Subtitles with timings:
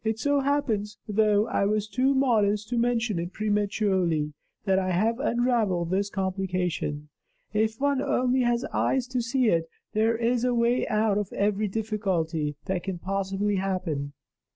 [0.03, 4.33] It so happens though I was too modest to mention it prematurely
[4.65, 7.09] that I have unraveled this complication.
[7.53, 11.67] If one only has eyes to see it, there is a way out of every
[11.67, 14.13] difficulty that can possibly happen."